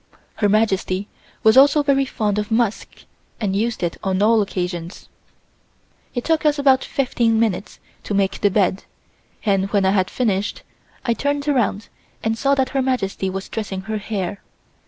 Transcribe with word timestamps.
Her 0.37 0.49
Majesty 0.49 1.07
was 1.43 1.55
also 1.55 1.83
very 1.83 2.05
fond 2.05 2.39
of 2.39 2.49
musk 2.49 3.03
and 3.39 3.55
used 3.55 3.83
it 3.83 3.97
on 4.03 4.19
all 4.23 4.41
occasions. 4.41 5.09
It 6.15 6.23
took 6.23 6.43
us 6.43 6.57
about 6.57 6.83
fifteen 6.83 7.39
minutes 7.39 7.77
to 8.05 8.15
make 8.15 8.41
the 8.41 8.49
bed, 8.49 8.85
and 9.45 9.69
when 9.69 9.85
I 9.85 9.91
had 9.91 10.09
finished, 10.09 10.63
I 11.05 11.13
turned 11.13 11.47
around 11.47 11.87
and 12.23 12.35
saw 12.35 12.55
that 12.55 12.69
Her 12.69 12.81
Majesty 12.81 13.29
was 13.29 13.47
dressing 13.47 13.81
her 13.81 13.99
hair. 13.99 14.41